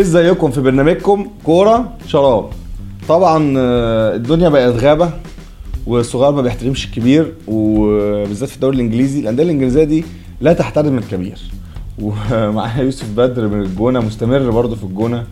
ازيكم 0.00 0.50
في 0.50 0.60
برنامجكم؟ 0.60 1.26
كورة 1.44 1.92
شراب. 2.06 2.44
طبعا 3.08 3.54
آه، 3.58 4.16
الدنيا 4.16 4.48
بقت 4.48 4.74
غابة 4.74 5.10
والصغير 5.86 6.32
ما 6.32 6.42
بيحترمش 6.42 6.84
الكبير 6.86 7.32
وبالذات 7.46 8.48
في 8.48 8.54
الدوري 8.54 8.76
الإنجليزي. 8.76 9.20
الأندية 9.20 9.42
الإنجليزية 9.42 9.84
دي 9.84 10.04
لا 10.40 10.52
تحترم 10.52 10.98
الكبير. 10.98 11.38
ومعايا 12.02 12.82
يوسف 12.82 13.06
بدر 13.16 13.48
من 13.48 13.60
الجونة 13.60 14.00
مستمر 14.00 14.50
برضه 14.50 14.76
في 14.76 14.84
الجونة. 14.84 15.24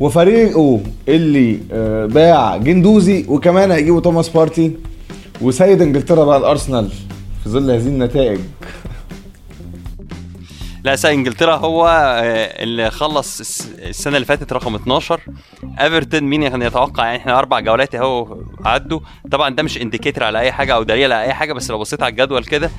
وفريقه 0.00 0.80
اللي 1.08 1.58
آه، 1.72 2.06
باع 2.06 2.56
جندوزي 2.56 3.24
وكمان 3.28 3.70
هيجيبوا 3.70 4.00
توماس 4.00 4.28
بارتي. 4.28 4.72
وسيد 5.42 5.82
إنجلترا 5.82 6.24
بقى 6.24 6.38
الأرسنال 6.38 6.88
في 7.44 7.50
ظل 7.50 7.70
هذه 7.70 7.86
النتائج. 7.86 8.38
لا 10.84 10.96
سا 10.96 11.10
إنجلترا 11.12 11.56
هو 11.56 11.86
آه، 11.88 12.62
اللي 12.62 12.90
خلص 12.90 13.40
الس- 13.40 13.72
السنة 13.78 14.16
اللي 14.16 14.26
فاتت 14.26 14.52
رقم 14.52 14.74
12 14.74 15.20
ايفرتون 15.80 16.20
مين 16.22 16.48
كان 16.48 16.62
يتوقع؟ 16.62 17.04
يعني 17.04 17.18
إحنا 17.18 17.38
أربع 17.38 17.60
جولات 17.60 17.94
أهو 17.94 18.42
عدوا. 18.64 19.00
طبعا 19.30 19.50
ده 19.54 19.62
مش 19.62 19.78
indicator 19.80 20.24
على 20.24 20.38
أي 20.40 20.52
حاجة 20.52 20.74
أو 20.74 20.82
دليل 20.82 21.12
على 21.12 21.22
أي 21.24 21.34
حاجة 21.34 21.52
بس 21.52 21.70
لو 21.70 21.78
بصيت 21.78 22.02
على 22.02 22.10
الجدول 22.10 22.44
كده 22.44 22.70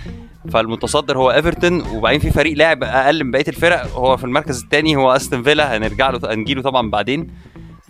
فالمتصدر 0.54 1.18
هو 1.18 1.32
ايفرتون 1.32 1.82
وبعدين 1.88 2.20
في 2.20 2.32
فريق 2.32 2.58
لاعب 2.58 2.84
أقل 2.84 3.24
من 3.24 3.32
بقية 3.32 3.46
الفرق 3.48 3.88
هو 3.94 4.18
في 4.18 4.24
المركز 4.24 4.62
الثاني 4.64 4.96
هو 4.96 5.16
أستون 5.16 5.44
فيلا 5.44 5.78
هنرجع 5.78 6.10
له 6.10 6.34
هنجيله 6.34 6.62
طبعا 6.62 6.90
بعدين. 6.90 7.28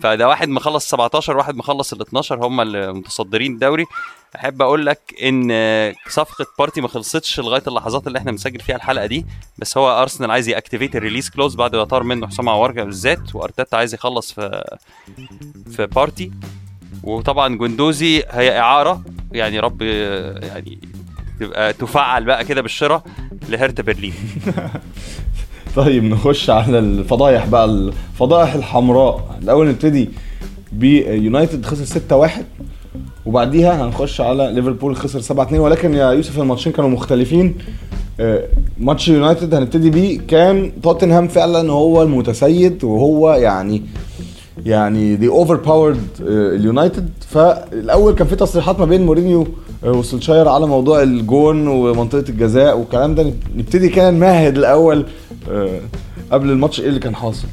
فده 0.00 0.28
واحد 0.28 0.48
مخلص 0.48 0.88
17 0.88 1.36
واحد 1.36 1.56
مخلص 1.56 1.92
ال 1.92 2.00
12 2.00 2.46
هم 2.46 2.60
المتصدرين 2.60 3.52
الدوري. 3.52 3.84
أحب 4.36 4.62
أقول 4.62 4.86
لك 4.86 5.14
إن 5.22 5.52
صفقة 6.08 6.46
بارتي 6.58 6.80
ما 6.80 6.88
خلصتش 6.88 7.40
لغاية 7.40 7.62
اللحظات 7.68 8.06
اللي 8.06 8.18
إحنا 8.18 8.30
بنسجل 8.30 8.60
فيها 8.60 8.76
الحلقة 8.76 9.06
دي 9.06 9.26
بس 9.58 9.78
هو 9.78 10.02
أرسنال 10.02 10.30
عايز 10.30 10.48
ي 10.48 10.53
activate 10.53 10.96
ال 10.96 11.00
release 11.00 11.30
clause 11.30 11.54
بعد 11.54 11.76
ما 11.76 11.84
طار 11.84 12.02
منه 12.02 12.26
حسام 12.26 12.48
عوار 12.48 12.68
ده 12.68 12.82
بالذات 12.84 13.34
وأرتيتا 13.34 13.76
عايز 13.76 13.94
يخلص 13.94 14.32
في 14.32 14.64
في 15.70 15.86
بارتي. 15.86 16.30
وطبعا 17.02 17.56
جندوزي 17.56 18.22
هي 18.30 18.58
إعارة 18.58 19.02
يعني 19.32 19.60
رب 19.60 19.82
يعني 19.82 20.78
تبقى 21.40 21.72
تفعل 21.72 22.24
بقى 22.24 22.44
كده 22.44 22.60
بالشراء 22.62 23.02
لهرتا 23.48 23.82
برلين 23.82 24.14
طيب 25.76 26.04
نخش 26.04 26.50
على 26.50 26.78
الفضايح 26.78 27.46
بقى. 27.46 27.64
الفضائح 27.64 28.54
الحمراء. 28.54 29.38
الأول 29.42 29.68
نبتدي 29.68 30.08
بيونايتد 30.72 31.66
خسر 31.66 32.00
6-1 32.26 32.30
وبعديها 33.26 33.84
هنخش 33.84 34.20
على 34.20 34.52
ليفربول 34.54 34.96
خسر 34.96 35.34
7-2 35.34 35.52
ولكن 35.52 35.94
يا 35.94 36.10
يوسف 36.12 36.38
الماتشين 36.40 36.72
كانوا 36.72 36.90
مختلفين. 36.90 37.54
آه، 38.20 38.44
ماتش 38.78 39.08
يونايتد 39.08 39.54
هنبتدي 39.54 39.90
بيه. 39.90 40.18
كان 40.28 40.72
توتنهام 40.82 41.28
فعلا 41.28 41.72
هو 41.72 42.02
المتسيد 42.02 42.84
وهو 42.84 43.32
يعني 43.32 43.82
يعني 44.66 45.16
دي 45.16 45.28
overpowered 45.28 46.06
اليونايتد. 46.20 47.08
فالأول 47.28 48.14
كان 48.14 48.26
في 48.26 48.36
تصريحات 48.36 48.78
ما 48.80 48.84
بين 48.84 49.06
مورينيو 49.06 49.46
آه، 49.84 49.90
وسولشاير 49.90 50.48
على 50.48 50.66
موضوع 50.66 51.02
الجون 51.02 51.68
ومنطقة 51.68 52.24
الجزاء 52.28 52.78
والكلام 52.78 53.14
ده. 53.14 53.32
نبتدي 53.56 53.88
كده 53.88 54.10
نمهد 54.10 54.58
الأول 54.58 55.06
آه، 55.50 55.80
قبل 56.32 56.50
الماتش 56.50 56.80
إيه 56.80 56.88
اللي 56.88 57.00
كان 57.00 57.14
حاصل. 57.14 57.46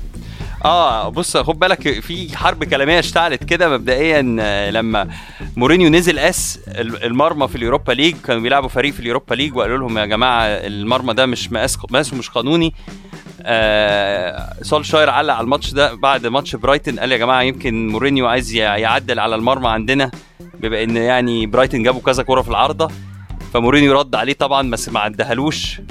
آه 0.66 1.10
بص 1.10 1.38
خد 1.38 1.60
بالك 1.60 2.00
في 2.00 2.38
حرب 2.38 2.64
كلامية 2.64 3.00
اشتعلت 3.00 3.44
كده 3.44 3.70
مبدئيا 3.70 4.38
آه، 4.40 4.72
لما 4.72 5.08
مورينيو 5.58 5.90
نزل 5.90 6.20
قاس 6.20 6.60
ال- 6.68 7.04
المرمى 7.04 7.48
في 7.48 7.56
ال 7.56 7.61
Europa 7.61 7.92
League 7.92 8.16
كانوا 8.26 8.42
بيلعبوا 8.42 8.70
فريق 8.70 8.94
في 8.94 9.00
ال 9.00 9.05
Europa 9.05 9.36
League 9.36 9.56
وقالوا 9.56 9.78
لهم 9.78 9.98
يا 9.98 10.06
جماعة 10.06 10.44
المرمى 10.46 11.14
ده 11.14 11.26
مش 11.26 11.52
مقاس 11.52 11.78
مقاسه 11.78 12.18
مش 12.18 12.30
قانوني. 12.30 12.74
آه 13.42 14.54
سولشاير 14.62 15.10
علق 15.10 15.34
على 15.34 15.44
الماتش 15.44 15.72
ده 15.74 15.94
بعد 15.94 16.28
ماتش 16.28 16.56
برايتن 16.56 17.00
قال 17.00 17.12
يا 17.12 17.18
جماعة 17.18 17.42
يمكن 17.42 17.88
مورينيو 17.88 18.28
عايز 18.28 18.56
يعدل 18.56 19.20
على 19.20 19.36
المرمى 19.36 19.68
عندنا 19.68 20.12
بما 20.60 20.84
إن 20.84 20.98
يعني 20.98 21.46
برايتن 21.46 21.84
جابوا 21.84 22.02
كذا 22.02 22.24
كوره 22.24 22.42
في 22.42 22.50
العارضة 22.50 22.88
فمورينيو 23.54 24.00
رد 24.00 24.16
عليه 24.16 24.34
طبعا 24.34 24.72
بس 24.72 24.90
ما 24.90 25.00
عدهالوش. 25.00 25.82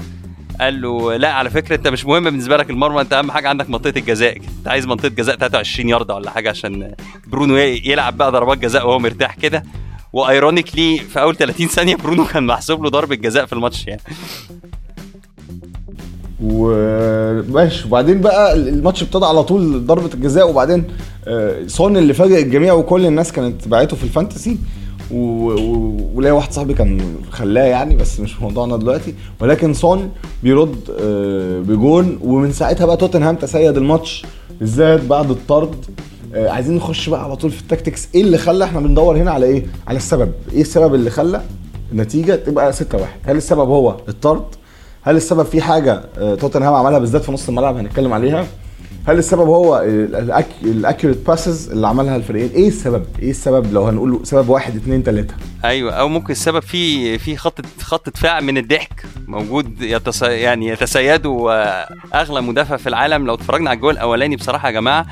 قال 0.61 0.81
له 0.81 1.15
لا 1.15 1.33
على 1.33 1.49
فكرة 1.49 1.75
أنت 1.75 1.87
مش 1.87 2.05
مهم 2.05 2.23
بالنسبة 2.23 2.57
لك 2.57 2.69
المرمى 2.69 3.01
أنت 3.01 3.13
أهم 3.13 3.31
حاجة 3.31 3.49
عندك 3.49 3.69
منطقة 3.69 3.93
الجزاء 3.99 4.37
أنت 4.37 4.67
عايز 4.67 4.85
منطقة 4.85 5.07
جزاء 5.09 5.35
23 5.35 5.89
ياردة 5.89 6.15
ولا 6.15 6.31
حاجة 6.31 6.49
عشان 6.49 6.91
برونو 7.27 7.57
يلعب 7.57 8.17
بقى 8.17 8.31
ضربات 8.31 8.57
جزاء 8.57 8.87
وهو 8.87 8.99
مرتاح 8.99 9.35
كده. 9.35 9.63
و 10.13 10.21
ironically 10.21 10.97
في 10.99 11.21
أول 11.21 11.35
30 11.35 11.67
ثانية 11.67 11.95
برونو 11.95 12.25
كان 12.25 12.45
محسوب 12.45 12.83
له 12.83 12.89
ضربة 12.89 13.15
جزاء 13.15 13.45
في 13.45 13.53
الماتش 13.53 13.87
يعني. 13.87 14.01
وماشي. 16.43 17.87
وبعدين 17.87 18.21
بقى 18.21 18.53
الماتش 18.53 19.03
ابتدى 19.03 19.25
على 19.25 19.43
طول 19.43 19.85
ضربة 19.85 20.09
الجزاء 20.13 20.49
وبعدين 20.49 20.83
آه، 21.27 21.67
سون 21.67 21.97
اللي 21.97 22.13
فاجئ 22.13 22.39
الجميع 22.43 22.73
وكل 22.73 23.05
الناس 23.05 23.31
كانت 23.31 23.67
باعته 23.67 23.97
في 23.97 24.03
ال 24.03 24.09
fantasy. 24.09 24.57
وليا 25.11 26.31
واحد 26.31 26.51
صاحبي 26.51 26.73
كان 26.73 27.15
خلاه 27.31 27.63
يعني 27.63 27.95
بس 27.95 28.19
مش 28.19 28.41
موضوعنا 28.41 28.77
دلوقتي. 28.77 29.13
ولكن 29.41 29.73
سون 29.73 30.11
بيرد 30.43 30.75
آه، 31.01 31.59
بجون 31.59 32.19
ومن 32.23 32.51
ساعتها 32.51 32.85
بقى 32.85 32.97
توتنهام 32.97 33.35
تسيد 33.35 33.77
الماتش 33.77 34.25
بالذات 34.59 35.03
بعد 35.05 35.29
الطرد. 35.29 35.75
آه، 36.35 36.49
عايزين 36.49 36.75
نخش 36.75 37.09
بقى 37.09 37.23
على 37.23 37.35
طول 37.35 37.51
في 37.51 37.61
ال 37.61 37.67
tactics 37.67 38.07
إيه 38.15 38.21
اللي 38.21 38.37
خلى 38.37 38.65
إحنا 38.65 38.79
بندور 38.79 39.17
هنا 39.17 39.31
على 39.31 39.45
إيه؟ 39.45 39.65
على 39.87 39.97
السبب. 39.97 40.31
إيه 40.53 40.61
السبب 40.61 40.95
اللي 40.95 41.09
خلى 41.09 41.41
النتيجة 41.91 42.35
تبقى 42.35 42.73
6 42.73 42.97
1 42.97 43.09
هل 43.25 43.37
السبب 43.37 43.69
هو 43.69 43.95
الطرد؟ 44.09 44.43
هل 45.01 45.15
السبب 45.15 45.43
في 45.45 45.61
حاجة 45.61 46.01
آه، 46.17 46.35
توتنهام 46.35 46.73
عملها 46.73 46.99
بالذات 46.99 47.23
في 47.23 47.31
نص 47.31 47.49
الملعب 47.49 47.77
هنتكلم 47.77 48.13
عليها؟ 48.13 48.45
هل 49.09 49.17
السبب 49.17 49.47
هو 49.47 49.81
ال 50.63 50.70
accurate 50.70 51.27
passes 51.27 51.71
اللي 51.71 51.87
عملها 51.87 52.15
الفريقين؟ 52.15 52.49
إيه 52.49 52.67
السبب؟ 52.67 53.05
إيه 53.21 53.29
السبب 53.29 53.73
لو 53.73 53.83
هنقول 53.83 54.19
سبب 54.23 54.49
واحد 54.49 54.75
اتنين 54.75 55.03
تلاتة؟ 55.03 55.33
أيوه 55.65 55.93
أو 55.93 56.07
ممكن 56.07 56.31
السبب 56.31 56.59
في 56.59 57.17
في 57.17 57.37
خط 57.37 57.65
خط 57.81 58.09
دفاع 58.09 58.39
من 58.39 58.57
الضحك 58.57 59.05
موجود 59.27 59.81
يتس 59.81 60.21
يعني 60.21 60.67
يتسيده 60.67 61.51
آه، 61.51 61.87
أغلى 62.13 62.41
مدافع 62.41 62.77
في 62.77 62.89
العالم. 62.89 63.27
لو 63.27 63.33
اتفرجنا 63.33 63.69
على 63.69 63.77
الجول 63.77 63.93
الأولاني 63.93 64.35
بصراحة 64.35 64.67
يا 64.67 64.73
جماعة 64.73 65.05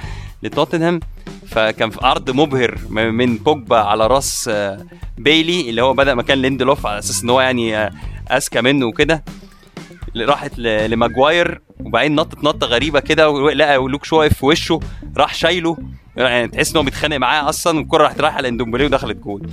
لتوتنهام 0.43 0.99
فكان 1.47 1.89
في 1.89 1.99
عرض 2.01 2.31
مبهر 2.31 2.77
من 2.89 3.37
بوجبا 3.37 3.77
على 3.77 4.07
راس 4.07 4.49
آه، 4.53 4.85
بايلي 5.17 5.69
اللي 5.69 5.81
هو 5.81 5.93
بدأ 5.93 6.15
مكان 6.15 6.37
ليندلوف 6.37 6.85
على 6.85 6.99
أساس 6.99 7.23
إن 7.23 7.29
هو 7.29 7.41
يعني 7.41 7.77
آه، 7.77 7.91
أذكى 8.31 8.61
منه 8.61 8.85
وكده. 8.85 9.23
راحت 10.15 10.59
لماجواير. 10.59 11.61
وبعدين 11.87 12.15
نطت 12.15 12.43
نطة 12.43 12.67
غريبة 12.67 12.99
كده 12.99 13.27
لوك 13.87 14.05
شو 14.05 14.19
واقف 14.19 14.33
في 14.33 14.45
وشه 14.45 14.79
راح 15.17 15.33
شايله. 15.33 15.77
يعني 16.17 16.47
تحس 16.47 16.71
ان 16.71 16.77
هو 16.77 16.83
بيتخانق 16.83 17.17
معاه 17.17 17.49
أصلا 17.49 17.77
والكرة 17.79 18.03
راحت 18.03 18.21
رايحة 18.21 18.41
لإندومبلي 18.41 18.85
ودخلت 18.85 19.17
جول. 19.17 19.49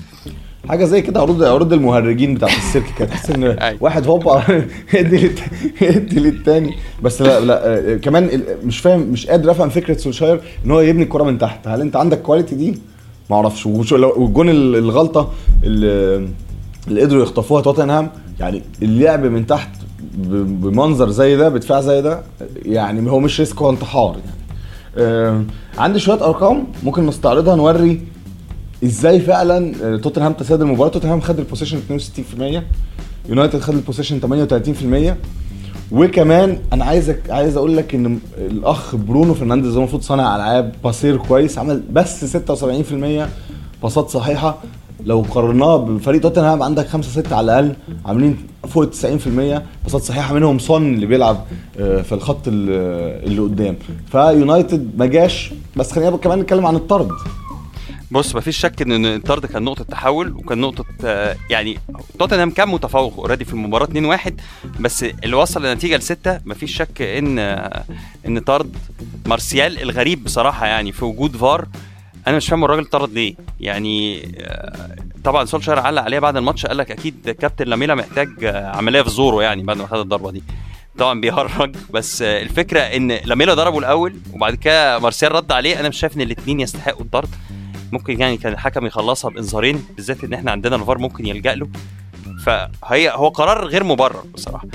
حاجة 0.69 0.85
زي 0.85 1.03
كده 1.03 1.21
عروض 1.21 1.43
عروض 1.43 1.73
المهرجين 1.73 2.35
بتاعت 2.35 2.57
السيرك 2.57 2.85
كده. 2.99 3.09
تحس 3.09 3.31
إن 3.31 3.45
أيوة. 3.63 3.79
واحد 3.83 4.07
هوبا 4.07 4.43
للت- 4.95 5.43
يدي 5.83 6.21
للتاني. 6.21 6.75
بس 7.03 7.23
لا 7.23 7.41
لا 7.41 7.67
آه، 7.93 7.97
كمان 7.97 8.43
مش 8.65 8.79
فاهم 8.79 9.01
مش 9.01 9.27
قادر 9.27 9.51
أفهم 9.51 9.69
فكرة 9.69 9.97
سولشاير 9.97 10.41
إن 10.67 10.71
هو 10.71 10.81
يبني 10.81 11.03
الكرة 11.03 11.23
من 11.25 11.39
تحت. 11.39 11.69
هل 11.69 11.81
أنت 11.81 11.97
عندك 11.97 12.23
quality 12.23 12.55
دي؟ 12.55 12.79
ما 13.31 13.37
أعرفش. 13.37 13.67
والجون 13.67 14.49
ال- 14.49 14.77
الغلطة 14.77 15.33
اللي 15.65 16.29
اللي 16.89 17.01
قدروا 17.01 17.23
يخطفوها 17.23 17.63
توتنهام 17.63 18.11
يعني 18.41 18.63
اللعب 18.83 19.25
من 19.27 19.47
تحت 19.47 19.69
بمنظر 20.19 21.11
زي 21.11 21.37
ده 21.37 21.49
بدفاع 21.49 21.81
زي 21.81 22.03
ده 22.03 22.23
يعني 22.63 23.11
هو 23.11 23.19
مش 23.21 23.41
risk 23.41 23.63
هو 23.63 23.71
انتحار 23.71 24.17
يعني. 24.97 25.45
عندي 25.79 25.99
شوية 25.99 26.25
أرقام 26.25 26.67
ممكن 26.83 27.07
نستعرضها 27.07 27.57
نوري 27.57 28.01
إزاي 28.85 29.21
فعلا 29.21 29.75
آه، 29.83 29.97
توتنهام 29.97 30.33
تسيد 30.33 30.61
المباراة. 30.61 30.91
توتنهام 30.91 31.21
خد 31.21 31.39
ال 31.39 31.42
possession 31.42 31.79
62% 32.59 32.63
يونايتد 33.29 33.61
خد 33.61 33.75
ال 33.75 33.79
possession 33.79 34.21
38% 35.13 35.15
وكمان 35.93 36.59
أنا 36.73 36.85
عايزك 36.85 37.31
عايز 37.31 37.57
أقول 37.57 37.77
لك 37.77 37.95
إن 37.95 38.19
الأخ 38.39 38.97
برونو 38.97 39.35
فرنانديز 39.35 39.73
هو 39.73 39.79
المفروض 39.79 40.03
صانع 40.03 40.37
ألعاب 40.37 40.73
passer 40.85 41.17
كويس 41.17 41.59
عمل 41.59 41.83
بس 41.93 42.37
76% 42.37 43.29
باصات 43.83 44.09
صحيحة. 44.11 44.59
لو 45.05 45.21
قارناه 45.31 45.77
بفريق 45.77 46.21
توتنهام 46.21 46.63
عندك 46.63 46.87
5 46.87 47.11
6 47.23 47.37
على 47.37 47.45
الأقل 47.45 47.77
عاملين 48.07 48.37
فوق 48.69 48.91
90% 48.91 49.63
باصات 49.85 50.03
صحيحة 50.03 50.35
منهم 50.35 50.59
سون 50.59 50.95
اللي 50.95 51.07
بيلعب 51.07 51.45
آه، 51.79 52.03
في 52.03 52.13
الخط 52.13 52.49
ال- 52.49 53.25
اللي 53.27 53.41
قدام. 53.41 53.77
فيونايتد 54.13 54.91
ما 54.99 55.07
جاش 55.07 55.53
بس 55.77 55.93
خلينا 55.93 56.17
كمان 56.17 56.39
نتكلم 56.39 56.67
عن 56.67 56.77
الطرد. 56.77 57.09
بص 58.11 58.37
مفيش 58.37 58.57
شك 58.59 58.83
إن 58.83 59.07
الطرد 59.07 59.47
كان 59.47 59.63
نقطة 59.63 59.85
تحول 59.85 60.33
وكان 60.33 60.59
نقطة 60.61 60.85
آه، 61.05 61.37
يعني 61.51 61.79
توتنهام 62.19 62.51
كان 62.51 62.69
متفوق 62.69 63.15
already 63.19 63.45
في 63.45 63.53
المباراة 63.53 63.87
2-1 63.87 64.33
بس 64.81 65.03
اللي 65.25 65.37
وصل 65.37 65.67
لنتيجة 65.67 65.97
لستة 65.97 66.41
مفيش 66.47 66.77
شك 66.77 67.03
إن 67.03 67.39
آه، 67.39 67.85
إن 68.27 68.39
طرد 68.39 68.77
مارسيال 69.27 69.83
الغريب 69.83 70.25
بصراحة 70.25 70.67
يعني 70.67 70.93
في 70.93 71.05
وجود 71.05 71.37
فار. 71.37 71.67
أنا 72.27 72.37
مش 72.37 72.49
فاهم 72.49 72.65
الراجل 72.65 72.85
طرد 72.85 73.13
ليه. 73.13 73.35
يعني 73.61 74.29
آه، 74.41 74.97
طبعا 75.25 75.45
سولشاير 75.45 75.79
علق 75.79 76.03
عليها 76.03 76.21
بعد 76.21 76.37
الماتش 76.37 76.67
قال 76.67 76.77
لك 76.77 76.91
أكيد 76.91 77.31
كابتن 77.31 77.67
لاميلا 77.67 77.95
محتاج 77.95 78.45
عملية 78.45 79.03
في 79.03 79.11
زوره 79.11 79.43
يعني 79.43 79.63
بعد 79.63 79.77
ما 79.77 79.87
خد 79.87 79.99
الضربة 79.99 80.31
دي. 80.31 80.43
طبعا 80.99 81.21
بيهرج 81.21 81.77
بس 81.91 82.23
الفكرة 82.23 82.81
إن 82.81 83.13
لاميلا 83.13 83.55
ضربه 83.55 83.79
الأول 83.79 84.15
وبعد 84.33 84.55
كده 84.55 84.99
مارسيال 84.99 85.33
رد 85.33 85.53
عليه. 85.53 85.81
أنا 85.81 85.89
مش 85.89 85.99
شايف 85.99 86.17
إن 86.17 86.21
الاثنين 86.21 86.61
يستحقوا 86.61 87.03
الطرد 87.03 87.29
ممكن 87.93 88.21
يعني 88.21 88.37
كان 88.37 88.53
الحكم 88.53 88.87
يخلصها 88.87 89.31
بإنذارين 89.31 89.85
بالذات 89.97 90.25
إن 90.25 90.33
إحنا 90.33 90.51
عندنا 90.51 90.77
الفار 90.77 90.99
ممكن 90.99 91.27
يلجأ 91.27 91.55
له. 91.55 91.69
فهي 92.47 93.11
هو 93.11 93.29
قرار 93.29 93.67
غير 93.67 93.85
مبرر 93.85 94.25
بصراحة. 94.35 94.67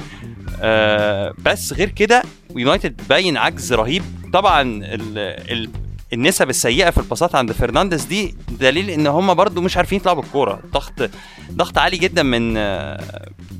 آه 0.61 1.33
بس 1.45 1.73
غير 1.73 1.89
كده 1.89 2.23
يونايتد 2.55 3.01
باين 3.09 3.37
عجز 3.37 3.73
رهيب. 3.73 4.03
طبعا 4.33 4.61
ال 4.61 5.17
ال 5.51 5.69
النسب 6.13 6.49
السيئة 6.49 6.89
في 6.89 6.97
الباصات 6.97 7.35
عند 7.35 7.51
فرنانديز 7.51 8.05
دي 8.05 8.35
دليل 8.59 8.89
إن 8.89 9.07
هم 9.07 9.33
برضو 9.33 9.61
مش 9.61 9.77
عارفين 9.77 9.97
يطلعوا 9.97 10.21
بالكورة. 10.21 10.59
ضغط 10.73 11.09
ضغط 11.51 11.77
عالي 11.77 11.97
جدا 11.97 12.23
من 12.23 12.53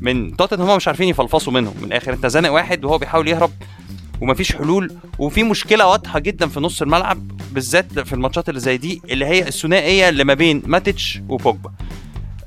من 0.01 0.37
توتنهام 0.37 0.77
مش 0.77 0.87
عارفين 0.87 1.07
يفلفصوا 1.09 1.53
منهم. 1.53 1.73
من 1.81 1.83
الآخر 1.87 2.13
أنت 2.13 2.25
زانق 2.25 2.51
واحد 2.51 2.85
وهو 2.85 2.97
بيحاول 2.97 3.27
يهرب 3.27 3.51
ومفيش 4.21 4.55
حلول 4.55 4.91
وفي 5.19 5.43
مشكلة 5.43 5.87
واضحة 5.87 6.19
جدا 6.19 6.47
في 6.47 6.59
نص 6.59 6.81
الملعب 6.81 7.31
بالذات 7.51 7.99
في 7.99 8.13
الماتشات 8.13 8.49
اللي 8.49 8.59
زي 8.59 8.77
دي 8.77 9.01
اللي 9.09 9.25
هي 9.25 9.47
الثنائية 9.47 10.09
اللي 10.09 10.23
ما 10.23 10.33
بين 10.33 10.61
ماتيتش 10.65 11.19
وبوجبا. 11.29 11.71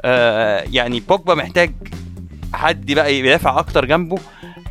آه 0.04 0.64
يعني 0.72 1.00
بوجبا 1.00 1.34
محتاج 1.34 1.72
حد 2.54 2.92
بقى 2.92 3.14
يدافع 3.14 3.58
أكتر 3.58 3.84
جنبه. 3.84 4.18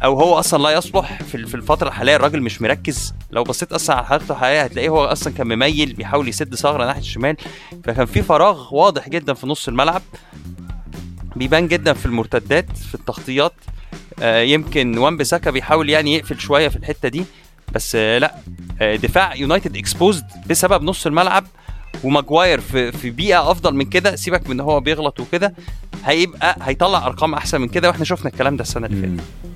أو 0.03 0.19
هو 0.19 0.39
أصلا 0.39 0.63
لا 0.63 0.69
يصلح 0.69 1.23
في 1.23 1.35
الفترة 1.35 1.87
الحالية 1.87 2.15
الراجل 2.15 2.41
مش 2.41 2.61
مركز. 2.61 3.13
لو 3.31 3.43
بصيت 3.43 3.71
أصلا 3.73 3.95
على 3.95 4.05
حالته 4.05 4.31
الحالية 4.31 4.61
هتلاقيه 4.61 4.89
هو 4.89 5.05
أصلا 5.05 5.33
كان 5.33 5.47
مميل 5.47 5.93
بيحاول 5.93 6.27
يسد 6.27 6.55
ثغرة 6.55 6.85
ناحية 6.85 6.99
الشمال. 7.01 7.37
فكان 7.83 8.05
في 8.05 8.21
فراغ 8.21 8.75
واضح 8.75 9.09
جدا 9.09 9.33
في 9.33 9.47
نص 9.47 9.67
الملعب 9.67 10.01
بيبان 11.35 11.67
جدا 11.67 11.93
في 11.93 12.05
المرتدات 12.05 12.77
في 12.77 12.95
التغطيات. 12.95 13.53
آه 14.21 14.41
يمكن 14.41 14.97
وان 14.97 15.17
بيساكا 15.17 15.51
بيحاول 15.51 15.89
يعني 15.89 16.15
يقفل 16.15 16.39
شوية 16.39 16.67
في 16.67 16.75
الحتة 16.75 17.07
دي 17.09 17.23
بس 17.73 17.95
آه 17.95 18.17
لا. 18.17 18.35
آه 18.81 18.95
دفاع 18.95 19.35
يونايتد 19.35 19.77
exposed 19.77 20.25
بسبب 20.49 20.83
نص 20.83 21.07
الملعب 21.07 21.47
وماجواير 22.03 22.61
في 22.61 22.91
في 22.91 23.09
بيئة 23.09 23.51
أفضل 23.51 23.75
من 23.75 23.85
كده. 23.85 24.15
سيبك 24.15 24.45
من 24.47 24.51
إن 24.51 24.59
هو 24.59 24.79
بيغلط 24.79 25.19
وكده 25.19 25.53
هيبقى 26.05 26.55
هيطلع 26.61 27.05
أرقام 27.07 27.33
أحسن 27.33 27.61
من 27.61 27.67
كده 27.67 27.87
وإحنا 27.87 28.05
شفنا 28.05 28.29
الكلام 28.31 28.55
ده 28.57 28.61
السنة 28.61 28.87
اللي 28.87 29.01
فاتت. 29.17 29.50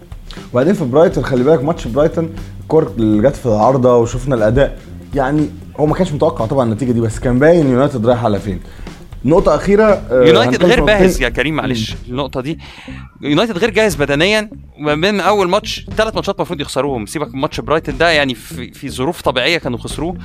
وبعدين 0.54 0.74
في 0.74 0.86
برايتون 0.86 1.24
خلي 1.26 1.44
بالك 1.44 1.64
ماتش 1.64 1.88
برايتون 1.88 2.36
الكور 2.62 2.92
اللي 2.98 3.30
جت 3.30 3.36
في 3.36 3.46
العارضة 3.46 3.98
وشفنا 3.98 4.36
الأداء 4.36 4.80
يعني 5.16 5.50
هو 5.80 5.86
ما 5.86 5.94
كانش 5.96 6.12
متوقع 6.12 6.46
طبعا 6.46 6.66
النتيجة 6.66 6.92
دي 6.92 7.02
بس 7.02 7.20
كان 7.20 7.40
باين 7.40 7.72
يونايتد 7.72 8.06
رايح 8.06 8.26
على 8.26 8.40
فين. 8.40 8.60
نقطة 9.26 9.56
أخيرة 9.56 9.84
آه، 9.84 10.24
يونايتد 10.26 10.64
غير 10.66 10.84
جاهز. 10.84 11.22
يا 11.22 11.30
كريم 11.30 11.56
معلش. 11.56 11.96
النقطة 12.10 12.42
دي 12.42 12.60
يونايتد 13.22 13.58
غير 13.58 13.70
جاهز 13.70 13.96
بدنيا 13.96 14.50
من 14.78 15.20
أول 15.20 15.50
ماتش 15.50 15.86
ثلاث 15.98 16.16
ماتشات 16.16 16.36
المفروض 16.36 16.62
يخسروهم. 16.62 17.06
سيبك 17.06 17.34
من 17.36 17.42
ماتش 17.42 17.60
برايتون 17.60 17.98
ده 17.98 18.10
يعني 18.10 18.36
في, 18.36 18.72
في 18.74 18.90
ظروف 18.90 19.22
طبيعية 19.22 19.58
كانوا 19.58 19.78
خسروه. 19.78 20.18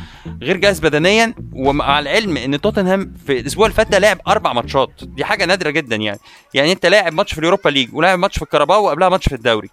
غير 0.42 0.56
جاهز 0.56 0.80
بدنيا 0.80 1.34
ومع 1.52 1.98
العلم 1.98 2.36
إن 2.36 2.60
توتنهام 2.60 3.12
في 3.26 3.40
الأسبوع 3.40 3.66
اللي 3.66 3.76
فات 3.76 3.90
ده 3.90 3.98
لعب 3.98 4.18
أربع 4.28 4.52
ماتشات. 4.52 4.90
دي 5.02 5.24
حاجة 5.24 5.44
نادرة 5.44 5.70
جدا 5.70 5.96
يعني. 5.96 6.18
يعني 6.54 6.72
أنت 6.72 6.86
لاعب 6.86 7.12
ماتش 7.12 7.32
في 7.32 7.38
ال 7.38 7.43
Europa 7.43 7.68
League 7.68 7.88
ولاعب 7.94 8.18
ماتش 8.18 8.36
في 8.36 8.42
الكاراباو 8.42 8.84
وقبلها 8.84 9.08
ماتش 9.08 9.28
في 9.28 9.34
الدوري. 9.34 9.68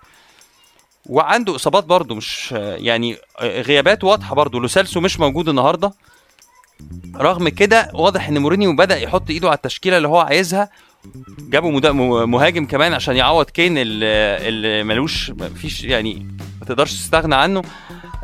وعنده 1.10 1.56
إصابات 1.56 1.84
برضه 1.84 2.16
مش 2.16 2.52
يعني 2.62 3.18
غيابات 3.42 4.04
واضحة 4.04 4.36
برضه. 4.36 4.60
لوسيلسو 4.60 5.00
مش 5.00 5.20
موجود 5.20 5.50
النهارده. 5.50 5.94
رغم 7.16 7.50
كده 7.50 7.92
واضح 7.94 8.28
إن 8.28 8.38
مورينيو 8.38 8.76
بدأ 8.76 8.98
يحط 8.98 9.30
إيده 9.30 9.48
على 9.48 9.56
التشكيلة 9.56 9.98
اللي 9.98 10.08
هو 10.08 10.20
عايزها. 10.20 10.70
جابوا 11.40 12.26
مهاجم 12.26 12.66
كمان 12.66 12.94
عشان 12.94 13.16
يعوض 13.16 13.46
كين 13.46 13.74
اللي 13.78 14.84
ملوش 14.84 15.30
مفيش 15.30 15.84
يعني 15.84 16.28
ما 16.60 16.66
تقدرش 16.66 16.94
تستغنى 16.94 17.36
عنه. 17.36 17.62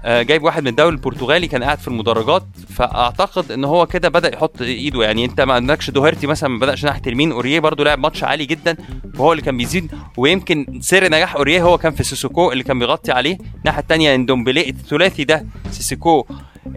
جايب 0.05 0.44
واحد 0.44 0.61
من 0.63 0.67
الدوري 0.67 0.95
البرتغالي 0.95 1.47
كان 1.47 1.63
قاعد 1.63 1.79
في 1.79 1.88
المدرجات 1.88 2.44
فأعتقد 2.69 3.51
إن 3.51 3.63
هو 3.65 3.85
كده 3.85 4.09
بدأ 4.09 4.33
يحط 4.35 4.61
إيده. 4.61 5.03
يعني 5.03 5.25
أنت 5.25 5.41
ما 5.41 5.53
عندكش 5.53 5.89
دوهرتي 5.89 6.27
مثلا 6.27 6.50
ما 6.50 6.59
بدأش 6.59 6.85
ناحية 6.85 7.01
اليمين 7.07 7.31
اوريه 7.31 7.59
برضو 7.59 7.83
لعب 7.83 8.00
ماتش 8.00 8.23
عالي 8.23 8.45
جدا 8.45 8.77
وهو 9.17 9.31
اللي 9.31 9.44
كان 9.44 9.57
بيزيد. 9.57 9.91
ويمكن 10.17 10.79
سر 10.81 11.03
نجاح 11.07 11.35
اوريه 11.35 11.63
هو 11.63 11.77
كان 11.77 11.91
في 11.94 12.03
سيسوكو 12.03 12.51
اللي 12.51 12.63
كان 12.63 12.79
بيغطي 12.79 13.11
عليه. 13.11 13.38
الناحيه 13.59 13.79
الثانية 13.81 14.15
اندومبلي 14.15 14.69
الثلاثي 14.69 15.23
ده 15.23 15.45
سيسوكو 15.71 16.25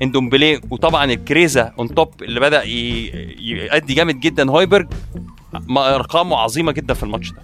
اندومبلي 0.02 0.60
وطبعا 0.70 1.04
الكريزة 1.04 1.72
on 1.78 1.94
top 1.94 2.22
اللي 2.22 2.40
بدأ 2.40 2.62
يأدي 2.64 3.94
جامد 3.94 4.20
جدا. 4.20 4.50
هويبرج 4.50 4.86
ما- 5.52 5.94
أرقامه 5.94 6.36
عظيمة 6.36 6.72
جدا 6.72 6.94
في 6.94 7.02
الماتش 7.02 7.30
ده. 7.32 7.42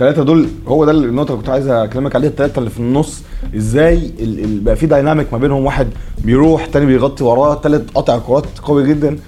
الثلاثة 0.00 0.22
دول 0.22 0.48
هو 0.68 0.84
ده 0.84 0.92
النقطة 0.92 1.28
اللي 1.28 1.40
كنت 1.40 1.48
عايز 1.48 1.68
أكلمك 1.68 2.14
عليها 2.14 2.30
الثلاثة 2.30 2.58
اللي 2.58 2.70
في 2.70 2.80
النص 2.80 3.22
إزاي 3.56 4.12
بقى 4.62 4.76
في 4.76 4.86
dynamic 4.86 5.32
ما 5.32 5.38
بينهم 5.38 5.64
واحد 5.64 5.88
بيروح 6.24 6.66
تاني 6.66 6.86
بيغطي 6.86 7.24
وراه 7.24 7.54
تالت 7.54 7.90
قاطع 7.90 8.18
كرات 8.18 8.44
قوي 8.62 8.88
جدا 8.88 9.18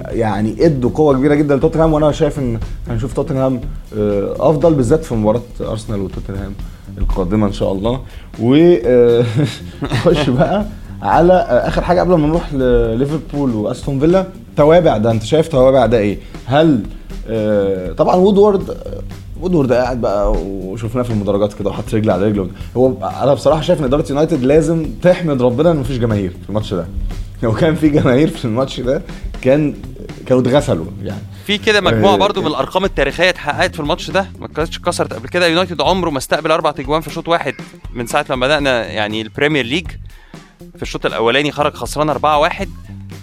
يعني 0.00 0.66
ادوا 0.66 0.90
قوة 0.94 1.14
كبيرة 1.14 1.34
جدا 1.34 1.56
لتوتنهام 1.56 1.92
وأنا 1.92 2.12
شايف 2.12 2.38
إن 2.38 2.58
هنشوف 2.88 3.12
توتنهام 3.12 3.60
آه، 3.98 4.34
أفضل 4.40 4.74
بالذات 4.74 5.04
في 5.04 5.14
مباراة 5.14 5.42
أرسنال 5.60 6.00
وتوتنهام 6.00 6.52
القادمة 6.98 7.46
إن 7.46 7.52
شاء 7.52 7.72
الله 7.72 8.00
ونخش 8.40 10.30
بقى 10.38 10.64
على 11.02 11.32
آه، 11.32 11.68
آخر 11.68 11.82
حاجة 11.82 12.00
قبل 12.00 12.14
ما 12.14 12.26
نروح 12.26 12.54
لليفربول 12.54 13.54
وأستون 13.54 14.00
فيلا 14.00 14.26
توابع 14.56 14.96
ده 14.96 15.10
أنت 15.10 15.22
شايف 15.22 15.48
توابع 15.48 15.86
ده 15.86 15.98
إيه؟ 15.98 16.18
هل 16.46 16.80
آه، 17.28 17.92
طبعا 17.92 18.16
وودورد 18.16 18.76
آه، 19.38 19.42
وودورد 19.44 19.72
قاعد 19.72 20.00
بقى 20.00 20.32
وشفناه 20.32 21.02
في 21.02 21.10
المدرجات 21.10 21.52
كده 21.52 21.70
وحط 21.70 21.94
رجل 21.94 22.10
على 22.10 22.24
رجله 22.26 22.48
هو 22.76 22.92
أنا 23.22 23.34
بصراحة 23.34 23.60
شايف 23.60 23.80
إن 23.80 23.84
إدارة 23.84 24.04
يونايتد 24.10 24.42
لازم 24.42 24.86
تحمد 25.02 25.42
ربنا 25.42 25.70
ان 25.70 25.76
مفيش 25.76 25.98
جماهير 25.98 26.30
في 26.30 26.48
الماتش 26.48 26.74
ده. 26.74 26.86
لو 27.42 27.52
كان 27.52 27.74
في 27.74 27.88
جماهير 27.88 28.28
في 28.28 28.44
الماتش 28.44 28.80
ده 28.80 29.02
كان 29.42 29.74
كانوا 30.26 30.42
اتغسلوا 30.42 30.86
يعني. 31.02 31.20
في 31.46 31.58
كده 31.58 31.80
مجموعة 31.80 32.14
آه، 32.14 32.16
برضو 32.16 32.40
من 32.40 32.46
الأرقام 32.46 32.84
التاريخية 32.84 33.28
اتحققت 33.28 33.74
في 33.74 33.80
الماتش 33.80 34.10
ده؟ 34.10 34.26
ما 34.38 34.48
كانتش 34.48 34.76
اتكسرت 34.76 35.12
قبل 35.12 35.28
كده. 35.28 35.46
يونايتد 35.46 35.80
عمره 35.80 36.10
ما 36.10 36.18
استقبل 36.18 36.50
أربع 36.50 36.70
تجوال 36.70 37.00
في 37.00 37.10
شوط 37.10 37.28
واحد 37.28 37.54
من 37.94 38.06
ساعة 38.06 38.26
لما 38.30 38.46
بدأنا 38.46 38.86
يعني 38.86 39.22
ال 39.22 39.27
Premier 39.27 39.64
League. 39.64 39.86
في 40.76 40.82
الشوط 40.82 41.06
الأولاني 41.06 41.52
خرج 41.52 41.74
خسران 41.74 42.14
4-1 42.14 42.68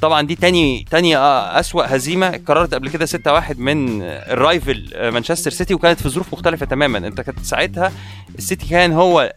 طبعا 0.01 0.21
دي 0.21 0.35
تاني 0.35 0.85
تاني 0.91 1.17
آه، 1.17 1.59
أسوأ 1.59 1.95
هزيمة 1.95 2.27
اتكررت 2.27 2.73
قبل 2.73 2.89
كده 2.89 3.05
6-1 3.05 3.57
من 3.57 4.01
ال 4.01 4.16
rival 4.16 4.89
مانشستر 5.11 5.51
سيتي 5.51 5.73
وكانت 5.73 6.01
في 6.01 6.09
ظروف 6.09 6.33
مختلفة 6.33 6.65
تماما. 6.65 6.97
أنت 6.97 7.21
كانت 7.21 7.39
ساعتها 7.39 7.91
السيتي 8.37 8.69
كان 8.69 8.91
هو 8.91 9.33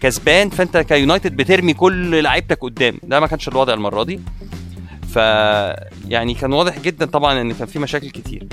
كسبان 0.00 0.50
فأنت 0.50 0.76
كيونايتد 0.76 1.36
بترمي 1.36 1.74
كل 1.74 2.22
لعيبتك 2.22 2.58
قدام. 2.62 2.98
ده 3.02 3.20
ما 3.20 3.26
كانش 3.26 3.48
الوضع 3.48 3.74
المرة 3.74 4.02
دي. 4.02 4.20
ف 5.08 5.16
يعني 6.08 6.34
كان 6.34 6.52
واضح 6.52 6.78
جدا 6.78 7.06
طبعا 7.06 7.40
إن 7.40 7.52
كان 7.52 7.66
في 7.66 7.78
مشاكل 7.78 8.10
كتير. 8.10 8.46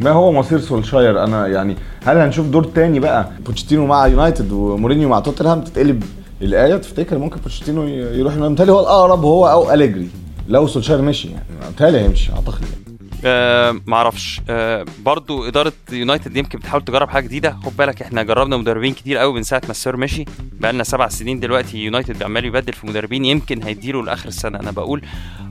ما 0.00 0.10
هو 0.10 0.32
مصير 0.32 0.60
سولشاير؟ 0.60 1.24
أنا 1.24 1.46
يعني 1.46 1.76
هل 2.04 2.16
هنشوف 2.18 2.46
دور 2.46 2.64
تاني 2.64 3.00
بقى؟ 3.00 3.30
بوتشيتينو 3.46 3.86
مع 3.86 4.06
يونايتد 4.06 4.52
ومورينيو 4.52 5.08
مع 5.08 5.20
توتنهام 5.20 5.60
تتقلب 5.64 6.04
الآية 6.42 6.76
تفتكر 6.76 7.18
ممكن 7.18 7.40
بوتشيتينو 7.40 7.88
يروح 7.88 8.34
متهيألي 8.34 8.72
هو 8.72 8.80
الأقرب 8.80 9.24
هو 9.24 9.46
أو 9.46 9.72
أليجري. 9.72 10.08
لو 10.48 10.66
سولشاير 10.66 11.02
مشي 11.02 11.28
يعني. 11.28 11.44
متهيألي 11.68 12.00
هيمشي 12.00 12.32
أعتقد 12.32 12.62
يعني. 12.62 12.98
آه 13.24 13.80
معرفش 13.86 14.40
آه 14.50 14.86
برضو 15.04 15.48
إدارة 15.48 15.72
يونايتد 15.92 16.36
يمكن 16.36 16.58
بتحاول 16.58 16.84
تجرب 16.84 17.08
حاجة 17.08 17.24
جديدة. 17.24 17.56
خد 17.64 17.76
بالك 17.76 18.02
إحنا 18.02 18.22
جربنا 18.22 18.56
مدربين 18.56 18.94
كتير 18.94 19.18
قوي 19.18 19.32
من 19.32 19.42
ساعة 19.42 19.62
ما 19.64 19.70
السير 19.70 19.96
مشي. 19.96 20.24
بقى 20.60 20.72
لنا 20.72 20.84
سبع 20.84 21.08
سنين 21.08 21.40
دلوقتي 21.40 21.78
يونايتد 21.78 22.22
عمال 22.22 22.44
يبدل 22.44 22.72
في 22.72 22.86
مدربين 22.86 23.24
يمكن 23.24 23.62
هيديله 23.62 24.02
لآخر 24.02 24.28
السنة 24.28 24.60
أنا 24.60 24.70
بقول. 24.70 25.02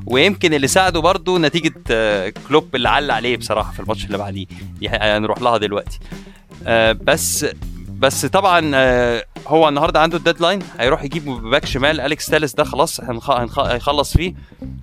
ويمكن 0.05 0.53
اللي 0.53 0.67
ساعده 0.67 0.99
برضو 0.99 1.37
نتيجة 1.37 1.73
آه 1.91 2.33
كلوب 2.47 2.75
اللي 2.75 2.89
علق 2.89 3.13
عليه 3.13 3.37
بصراحة 3.37 3.71
في 3.71 3.79
الماتش 3.79 4.05
اللي 4.05 4.17
بعديه. 4.17 4.45
دي 4.79 4.89
هنروح 4.89 5.41
لها 5.41 5.57
دلوقتي. 5.57 5.99
آه 6.67 6.91
بس 6.91 7.45
بس 7.99 8.25
طبعا 8.25 8.71
آه، 8.75 9.23
هو 9.47 9.69
النهارده 9.69 9.99
عنده 9.99 10.17
ال 10.17 10.22
deadline 10.22 10.59
هيروح 10.79 11.03
يجيب 11.03 11.25
باك 11.25 11.65
شمال 11.65 12.01
أليكس 12.01 12.25
تالس 12.25 12.53
ده 12.53 12.63
خلاص 12.63 13.01
هيخلص 13.59 14.17
فيه 14.17 14.33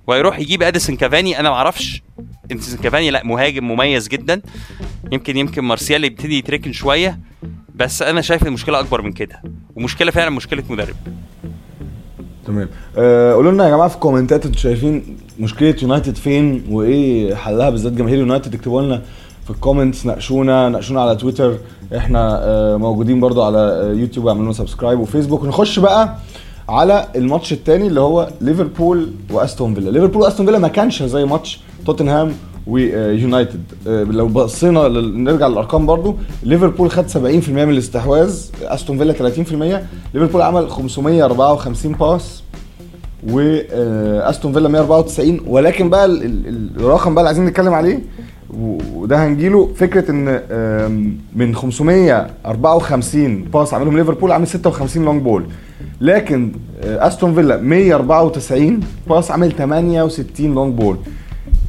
وهيروح 0.07 0.39
يجيب 0.39 0.63
أديسون 0.63 0.95
كافاني. 0.95 1.39
أنا 1.39 1.49
ما 1.49 1.55
أعرفش 1.55 2.01
أديسون 2.51 2.77
كافاني 2.77 3.11
لا 3.11 3.23
مهاجم 3.25 3.67
مميز 3.67 4.07
جدا. 4.07 4.41
يمكن 5.11 5.37
يمكن 5.37 5.63
مارسيال 5.63 6.03
يبتدي 6.03 6.37
يتركن 6.37 6.71
شوية 6.71 7.19
بس 7.75 8.01
أنا 8.01 8.21
شايف 8.21 8.47
المشكلة 8.47 8.79
أكبر 8.79 9.01
من 9.01 9.11
كده. 9.11 9.41
ومشكلة 9.75 10.11
فعلا 10.11 10.29
مشكلة 10.29 10.63
مدرب. 10.69 10.95
تمام. 12.47 12.69
آه 12.97 13.33
قولوا 13.33 13.51
لنا 13.51 13.65
يا 13.65 13.69
جماعة 13.69 13.87
في 13.87 13.95
الكومنتات 13.95 14.45
أنتوا 14.45 14.59
شايفين 14.61 15.17
مشكلة 15.39 15.75
يونايتد 15.81 16.15
فين؟ 16.17 16.65
وإيه 16.69 17.35
حلها 17.35 17.69
بالذات 17.69 17.93
جماهير 17.93 18.17
يونايتد؟ 18.19 18.55
اكتبوا 18.55 18.81
لنا 18.81 19.01
في 19.47 19.53
ال 19.53 19.59
comments 19.59 20.05
ناقشونا 20.05 20.69
ناقشونا 20.69 21.01
على 21.01 21.15
تويتر 21.15 21.57
إحنا 21.97 22.39
آه 22.43 22.77
موجودين 22.77 23.19
برضو 23.19 23.43
على 23.43 23.57
آه، 23.57 23.93
يوتيوب 23.93 24.27
اعملوا 24.27 24.43
لنا 24.45 24.53
subscribe 24.53 24.99
وفيسبوك 24.99 25.45
نخش 25.45 25.79
بقى 25.79 26.15
على 26.69 27.07
الماتش 27.15 27.53
الثاني 27.53 27.87
اللي 27.87 27.99
هو 28.01 28.27
ليفربول 28.41 29.09
وأستون 29.31 29.73
فيلا. 29.73 29.89
ليفربول 29.89 30.21
وأستون 30.21 30.45
فيلا 30.45 30.59
ما 30.59 30.67
كانش 30.67 31.03
زي 31.03 31.25
ماتش 31.25 31.59
توتنهام 31.85 32.33
ويونايتد 32.67 33.63
آه، 33.87 34.03
لو 34.03 34.27
بصينا 34.27 34.87
نرجع 34.99 35.47
للأرقام 35.47 35.85
برضو. 35.85 36.15
ليفربول 36.43 36.91
خد 36.91 37.09
70% 37.09 37.17
من 37.49 37.69
الاستحواذ 37.69 38.39
أستون 38.63 38.97
فيلا 38.97 39.13
30% 39.13 39.81
ليفربول 40.13 40.41
عمل 40.41 40.69
554 40.69 41.91
pass. 41.91 42.43
وأستون 43.29 44.53
فيلا 44.53 44.69
194 44.69 45.39
ولكن 45.47 45.89
بقى 45.89 46.05
ال- 46.05 46.23
ال- 46.47 46.69
الرقم 46.79 47.13
بقى 47.15 47.21
اللي 47.21 47.27
عايزين 47.27 47.45
نتكلم 47.45 47.73
عليه 47.73 47.99
وده 48.95 49.25
هنجيله 49.27 49.69
فكرة 49.75 50.11
إن 50.11 50.25
من 51.35 51.55
554 51.55 53.43
pass 53.43 53.73
عملهم 53.73 53.97
ليفربول 53.97 54.31
عامل 54.31 54.47
56 54.47 55.05
long 55.05 55.21
ball 55.21 55.45
لكن 56.01 56.51
آه، 56.83 57.07
أستون 57.07 57.33
فيلا 57.35 57.57
194 57.61 58.79
pass 59.09 59.31
عامل 59.31 59.51
68 59.51 60.53
long 60.55 60.73
ball 60.73 60.97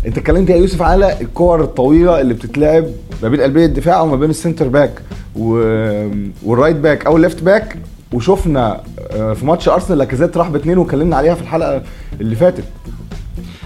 أنت 0.06 0.18
اتكلمت 0.18 0.50
يا 0.50 0.56
يوسف 0.56 0.82
على 0.82 1.20
الكور 1.20 1.60
الطويلة 1.62 2.20
اللي 2.20 2.34
بتتلعب 2.34 2.84
ما 3.22 3.28
بين 3.28 3.40
قلبي 3.40 3.64
الدفاع 3.64 4.00
وما 4.00 4.16
بين 4.16 4.30
ال 4.30 4.36
centre 4.36 4.68
back. 4.68 4.92
وال 5.36 5.76
right 5.76 6.76
back 6.76 7.06
أو 7.06 7.16
ال 7.16 7.22
left 7.22 7.42
back 7.42 7.76
وشفنا 8.12 8.82
آه، 9.10 9.32
في 9.32 9.46
ماتش 9.46 9.68
أرسنال 9.68 9.98
لاكازيت 9.98 10.36
راح 10.36 10.48
باثنين 10.48 10.78
واتكلمنا 10.78 11.16
عليها 11.16 11.34
في 11.34 11.42
الحلقة 11.42 11.82
اللي 12.20 12.36
فاتت. 12.36 12.64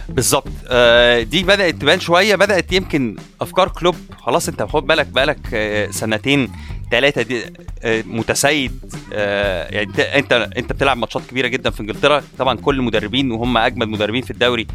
بالظبط. 0.09 0.49
آه، 0.69 1.23
دي 1.23 1.43
بدأت 1.43 1.75
تبان 1.75 2.01
شوية 2.01 2.35
بدأت 2.37 2.73
يمكن 2.73 3.17
أفكار 3.41 3.69
كلوب 3.69 3.95
خلاص 4.19 4.49
أنت 4.49 4.63
خد 4.63 4.87
بالك 4.87 5.07
بقالك 5.07 5.39
آه، 5.55 5.91
سنتين 5.91 6.53
ثلاثة 6.91 7.23
دي 7.23 7.43
متسيد 7.85 8.73
يعني 9.13 9.89
انت 10.19 10.33
انت 10.33 10.73
بتلعب 10.73 10.97
ماتشات 10.97 11.23
كبيرة 11.31 11.47
جدا 11.49 11.71
في 11.71 11.81
إنجلترا. 11.81 12.23
طبعا 12.39 12.57
كل 12.57 12.77
المدربين 12.79 13.31
وهم 13.33 13.59
أجمد 13.59 13.89
مدربين 13.89 14.23
في 14.23 14.31
الدوري 14.31 14.67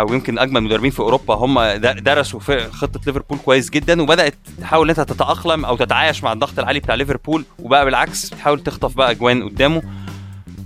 أو 0.00 0.14
يمكن 0.14 0.38
أجمل 0.38 0.60
مدربين 0.62 0.90
في 0.90 1.00
أوروبا 1.00 1.34
هم 1.34 1.60
در- 1.62 1.98
درسوا 1.98 2.40
في 2.40 2.70
خطة 2.70 3.00
ليفربول 3.06 3.38
كويس 3.38 3.70
جدا 3.70 4.02
وبدأت 4.02 4.34
تحاول 4.60 4.90
إن 4.90 4.96
أنت 4.98 5.12
تتأقلم 5.12 5.64
أو 5.64 5.76
تتعايش 5.76 6.24
مع 6.24 6.32
الضغط 6.32 6.58
العالي 6.58 6.80
بتاع 6.80 6.94
ليفربول 6.94 7.44
وبقى 7.58 7.84
بالعكس 7.84 8.30
تحاول 8.30 8.60
تخطف 8.62 8.94
بقى 8.96 9.10
أجوان 9.10 9.42
قدامه. 9.48 9.82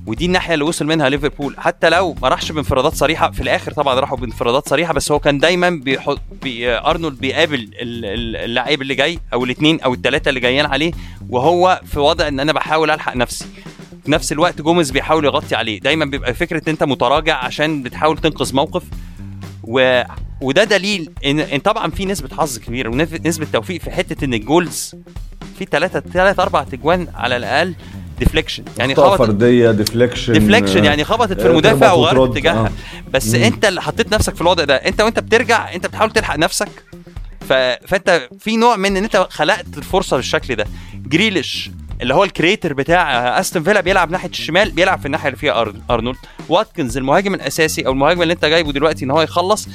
ودي 0.06 0.26
الناحية 0.26 0.54
اللي 0.54 0.64
وصل 0.64 0.86
منها 0.86 1.08
ليفربول. 1.08 1.54
حتى 1.58 1.90
لو 1.90 2.16
ما 2.22 2.28
راحش 2.28 2.52
بانفرادات 2.52 2.94
صريحة 2.94 3.30
في 3.30 3.40
الآخر 3.42 3.72
طبعا 3.72 4.00
راحوا 4.00 4.16
بانفرادات 4.18 4.68
صريحة 4.68 4.92
بس 4.94 5.12
هو 5.12 5.18
كان 5.18 5.38
دايما 5.38 5.70
بيحط 5.70 6.20
بي 6.42 6.68
أرنولد 6.78 7.18
بيقابل 7.20 7.54
ال- 7.54 7.72
ال- 8.04 8.36
اللعيب 8.36 8.82
اللي 8.82 8.94
جاي 8.94 9.18
أو 9.32 9.44
الاثنين 9.44 9.80
أو 9.80 9.94
الثلاثه 9.94 10.28
اللي 10.28 10.40
جايين 10.40 10.66
عليه 10.66 10.92
وهو 11.28 11.80
في 11.86 11.98
وضع 12.00 12.28
إن 12.28 12.40
أنا 12.40 12.52
بحاول 12.52 12.90
ألحق 12.90 13.16
نفسي. 13.16 13.44
في 14.04 14.10
نفس 14.10 14.32
الوقت 14.32 14.60
جوميز 14.62 14.90
بيحاول 14.90 15.24
يغطي 15.24 15.54
عليه. 15.54 15.80
دايما 15.80 16.04
بيبقى 16.04 16.34
فكرة 16.34 16.58
إن 16.58 16.62
أنت 16.68 16.82
متراجع 16.84 17.44
عشان 17.44 17.82
بتحاول 17.82 18.18
تنقذ 18.18 18.54
موقف. 18.54 18.82
و... 19.64 20.02
وده 20.40 20.64
دليل 20.64 21.10
ان 21.24 21.40
إن 21.40 21.58
طبعا 21.58 21.90
في 21.90 22.04
نسبة 22.04 22.36
حظ 22.36 22.58
كبيرة 22.58 22.88
ونسبه 22.88 23.46
توفيق 23.52 23.80
في 23.80 23.90
حتة 23.90 24.24
إن 24.24 24.34
ال 24.34 24.44
goals 24.44 24.94
في 25.58 25.66
ثلاثة 25.70 26.00
ثلاث 26.00 26.40
أربع 26.40 26.64
تجوان 26.64 27.06
على 27.14 27.36
الأقل 27.36 27.74
deflection 28.18 28.64
يعني 28.78 28.94
خبطت 28.94 29.18
فردية 29.18 29.70
deflection 29.70 30.32
deflection 30.32 30.84
يعني 30.84 31.04
خبطت 31.04 31.40
في 31.40 31.46
آه، 31.46 31.50
المدافع 31.50 31.92
وغيرت. 31.92 32.30
اتجاهها 32.30 32.66
آه. 32.66 32.70
بس 33.12 33.34
مم. 33.34 33.42
أنت 33.42 33.64
اللي 33.64 33.82
حطيت 33.82 34.12
نفسك 34.12 34.34
في 34.34 34.40
الوضع 34.40 34.64
ده 34.64 34.74
أنت 34.76 35.00
وأنت 35.00 35.18
بترجع 35.18 35.74
أنت 35.74 35.86
بتحاول 35.86 36.10
تلحق 36.10 36.36
نفسك 36.36 36.68
ف... 37.48 37.52
فأنت 37.86 38.28
في 38.38 38.56
نوع 38.56 38.76
من 38.76 38.96
إن 38.96 39.04
أنت 39.04 39.26
خلقت 39.30 39.78
الفرصة 39.78 40.16
بالشكل 40.16 40.54
ده 40.56 40.64
جريليش 40.94 41.70
اللي 42.02 42.14
هو 42.14 42.24
ال 42.24 42.30
creator 42.30 42.72
بتاع 42.72 43.40
أستون 43.40 43.62
فيلا 43.62 43.80
بيلعب 43.80 44.10
ناحية 44.10 44.28
الشمال 44.28 44.70
بيلعب 44.70 45.00
في 45.00 45.06
الناحية 45.06 45.28
اللي 45.28 45.38
فيها. 45.38 45.66
أرنولد. 45.90 46.16
واتكنز 46.48 46.96
المهاجم 46.96 47.34
الأساسي 47.34 47.86
أو 47.86 47.92
المهاجم 47.92 48.22
اللي 48.22 48.34
أنت 48.34 48.44
جايبه 48.44 48.72
دلوقتي 48.72 49.04
إن 49.04 49.10
هو 49.10 49.22
يخلص 49.22 49.68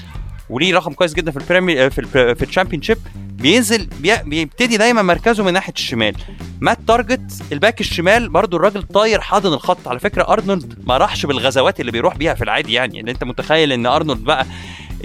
وليه 0.50 0.76
رقم 0.76 0.94
كويس 0.94 1.14
جدا 1.14 1.32
في 1.32 1.38
ال 1.38 1.44
Premier 1.44 1.90
في 1.90 2.02
ال 2.02 2.36
في 2.36 2.44
ال 2.44 2.48
Championship 2.48 2.98
بينزل 3.16 3.86
بي... 4.00 4.18
بيبتدي 4.26 4.78
دايما 4.78 5.02
مركزه 5.02 5.44
من 5.44 5.54
ناحية 5.54 5.74
الشمال. 5.74 6.16
مات 6.62 6.78
تارجت 6.88 7.32
الباك 7.52 7.82
الشمال 7.82 8.30
برضو 8.30 8.58
الراجل 8.58 8.84
طاير 8.84 9.22
حاضن 9.22 9.54
الخط. 9.54 9.88
على 9.88 10.00
فكرة 10.00 10.24
أرنولد 10.24 10.80
ما 10.88 10.98
راحش 10.98 11.26
بالغزوات 11.26 11.80
اللي 11.80 11.92
بيروح 11.92 12.18
بيها 12.18 12.34
في 12.34 12.44
العادي 12.44 12.74
يعني. 12.74 13.00
ان 13.00 13.10
أنت 13.10 13.24
متخيل 13.24 13.72
إن 13.72 13.86
أرنولد 13.86 14.24
بقى 14.24 14.46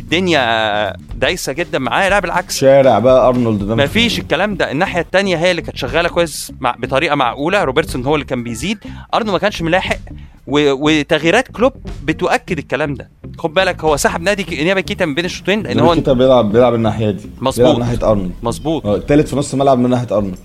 الدنيا 0.00 0.96
دايسة 1.14 1.52
جدا 1.52 1.78
معاه 1.78 2.08
لا 2.08 2.18
بالعكس. 2.18 2.58
شارع 2.58 2.98
بقى 2.98 3.28
أرنولد 3.28 3.62
ده. 3.66 3.74
ما 3.74 3.86
فيش 3.86 4.18
الكلام 4.18 4.54
ده. 4.54 4.70
الناحية 4.70 5.00
الثانية 5.00 5.36
هي 5.36 5.50
اللي 5.50 5.62
كانت 5.62 5.76
شغالة 5.76 6.08
كويس 6.08 6.52
مع 6.60 6.76
بطريقة 6.78 7.14
معقولة. 7.14 7.64
روبرتسون 7.64 8.04
هو 8.04 8.14
اللي 8.14 8.26
كان 8.26 8.42
بيزيد. 8.42 8.78
أرنولد 9.14 9.32
ما 9.32 9.38
كانش 9.38 9.62
ملاحق. 9.62 9.98
و... 10.46 10.72
وتغييرات 10.72 11.48
كلوب 11.48 11.72
بتؤكد 12.04 12.58
الكلام 12.58 12.94
ده. 12.94 13.10
خد 13.38 13.54
بالك 13.54 13.84
هو 13.84 13.96
سحب 13.96 14.22
نابي 14.22 14.80
كيتا 14.80 15.06
من 15.06 15.14
بين 15.14 15.24
الشوطين 15.24 15.62
لأن 15.62 15.80
هو 15.80 15.94
كيتا 15.94 16.12
بيلعب 16.12 16.52
بيلعب 16.52 16.74
الناحية 16.74 17.10
دي. 17.10 17.30
مظبوط. 17.40 17.66
بيلعب 17.66 17.78
ناحية 17.78 18.10
أرنولد. 18.10 18.32
مظبوط. 18.42 18.86
آه 18.86 18.96
التالت 18.96 19.28
في 19.28 19.36
نص 19.36 19.52
الملعب 19.52 19.78
من 19.78 19.90
ناحية 19.90 20.16
أرنولد. 20.16 20.38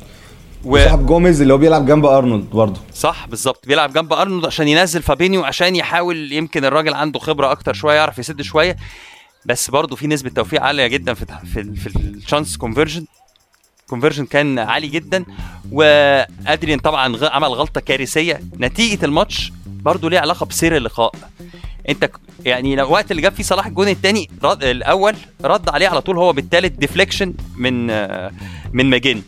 و... 0.65 0.77
وسحب 0.77 1.05
جوميز 1.05 1.41
اللي 1.41 1.53
هو 1.53 1.57
بيلعب 1.57 1.85
جنب 1.85 2.05
أرنولد 2.05 2.49
برضه. 2.49 2.79
صح 2.93 3.27
بالظبط. 3.27 3.67
بيلعب 3.67 3.93
جنب 3.93 4.13
أرنولد 4.13 4.45
عشان 4.45 4.67
ينزل 4.67 5.01
فابينيو 5.01 5.43
عشان 5.43 5.75
يحاول 5.75 6.31
يمكن 6.31 6.65
الراجل 6.65 6.93
عنده 6.93 7.19
خبرة 7.19 7.51
أكتر 7.51 7.73
شوية 7.73 7.95
يعرف 7.95 8.19
يسد 8.19 8.41
شوية. 8.41 8.75
بس 9.45 9.69
برضه 9.69 9.95
في 9.95 10.07
نسبة 10.07 10.29
توفيق 10.29 10.61
عالية 10.61 10.87
جدا 10.87 11.13
في 11.13 11.25
في, 11.53 11.75
في 11.75 11.95
ال 11.95 12.04
chance 12.04 12.57
conversion 12.57 13.05
conversion 13.87 14.25
كان 14.25 14.59
عالي 14.59 14.87
جدا. 14.87 15.25
وأدريان 15.71 16.79
طبعا 16.79 17.17
عمل 17.23 17.47
غلطة 17.47 17.81
كارثية. 17.81 18.41
نتيجة 18.59 19.05
الماتش 19.05 19.51
برضه 19.67 20.09
ليها 20.09 20.19
علاقة 20.19 20.45
بسير 20.45 20.77
اللقاء. 20.77 21.11
أنت 21.89 22.09
يعني 22.45 22.75
لو 22.75 22.91
وقت 22.91 23.11
اللي 23.11 23.21
جاب 23.21 23.31
فيه 23.31 23.43
صلاح 23.43 23.67
الجون 23.67 23.87
الثاني 23.87 24.29
رد 24.43 24.63
الأول 24.63 25.15
رد 25.43 25.69
عليه 25.69 25.87
على 25.87 26.01
طول 26.01 26.17
هو 26.17 26.33
بالثالث 26.33 26.77
deflection 26.77 27.33
من 27.57 27.87
من 28.73 28.85
ماكجين 28.89 29.23